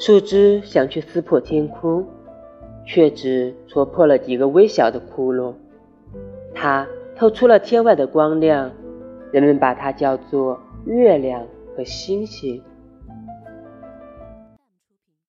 [0.00, 2.06] 树枝想去撕破天空
[2.86, 5.52] 却只戳破了几个微小的窟窿。
[6.54, 8.72] 它透出了天外的光亮
[9.30, 12.62] 人们把它叫做月亮和星星。